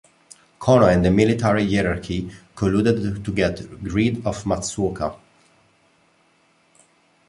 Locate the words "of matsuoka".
4.25-5.15